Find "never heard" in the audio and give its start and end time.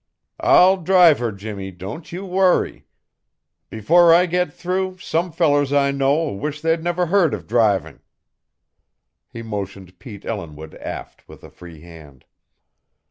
6.83-7.35